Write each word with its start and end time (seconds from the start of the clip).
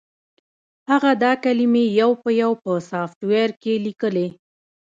هغه 0.89 1.11
دا 1.23 1.31
کلمې 1.43 1.85
یو 2.01 2.11
په 2.23 2.29
یو 2.41 2.51
په 2.63 2.71
سافټویر 2.89 3.49
کې 3.61 3.73
لیکلې 3.85 4.27